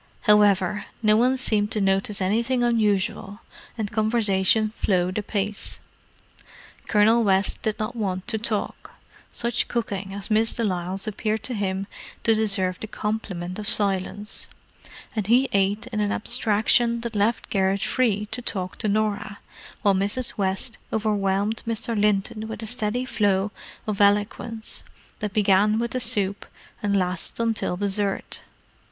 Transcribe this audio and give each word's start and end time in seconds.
However, 0.21 0.85
no 1.03 1.15
one 1.15 1.37
seemed 1.37 1.69
to 1.73 1.79
notice 1.79 2.21
anything 2.21 2.63
unusual, 2.63 3.41
and 3.77 3.91
conversation 3.91 4.71
flowed 4.71 5.19
apace. 5.19 5.79
Colonel 6.87 7.23
West 7.23 7.61
did 7.61 7.77
not 7.77 7.95
want 7.95 8.27
to 8.29 8.39
talk: 8.39 8.93
such 9.31 9.67
cooking 9.67 10.11
as 10.11 10.31
Miss 10.31 10.55
de 10.55 10.63
Lisle's 10.63 11.05
appeared 11.05 11.43
to 11.43 11.53
him 11.53 11.85
to 12.23 12.33
deserve 12.33 12.79
the 12.79 12.87
compliment 12.87 13.59
of 13.59 13.67
silence, 13.69 14.47
and 15.15 15.27
he 15.27 15.47
ate 15.53 15.85
in 15.93 15.99
an 15.99 16.11
abstraction 16.11 17.01
that 17.01 17.15
left 17.15 17.51
Garrett 17.51 17.81
free 17.83 18.25
to 18.31 18.41
talk 18.41 18.77
to 18.77 18.87
Norah; 18.87 19.37
while 19.83 19.93
Mrs. 19.93 20.35
West 20.35 20.79
overwhelmed 20.91 21.61
Mr. 21.67 21.95
Linton 21.95 22.47
with 22.47 22.63
a 22.63 22.65
steady 22.65 23.05
flow 23.05 23.51
of 23.85 24.01
eloquence 24.01 24.81
that 25.19 25.31
began 25.33 25.77
with 25.77 25.91
the 25.91 25.99
soup 25.99 26.47
and 26.81 26.97
lasted 26.97 27.43
until 27.43 27.77
dessert. 27.77 28.41